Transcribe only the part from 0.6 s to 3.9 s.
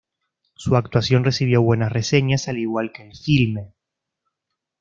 actuación recibió buenas reseñas, al igual que el filme.